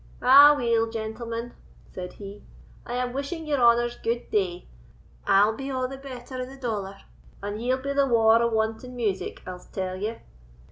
"Aweel, 0.23 0.89
gentlemen," 0.91 1.53
said 1.91 2.13
he, 2.13 2.41
"I 2.87 2.95
am 2.95 3.13
wishing 3.13 3.45
your 3.45 3.59
honours 3.61 3.97
gude 3.97 4.31
day. 4.31 4.67
I'll 5.27 5.53
be 5.55 5.69
a' 5.69 5.87
the 5.87 5.95
better 5.99 6.41
of 6.41 6.47
the 6.49 6.57
dollar, 6.57 6.97
and 7.43 7.61
ye'll 7.61 7.77
be 7.83 7.93
the 7.93 8.07
waur 8.07 8.41
of 8.41 8.51
wanting 8.51 8.95
music, 8.95 9.43
I'se 9.47 9.67
tell 9.67 9.95
ye. 9.95 10.15